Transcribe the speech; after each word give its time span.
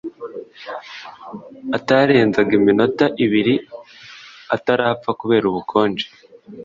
atarenzaga 1.77 2.51
iminota 2.59 3.05
ibiri 3.25 3.55
atarapfa 4.55 5.09
kubera 5.19 5.45
ubukonje. 5.51 6.05